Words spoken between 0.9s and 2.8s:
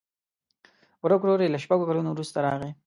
ورک ورور یې له شپږو کلونو وروسته راغی.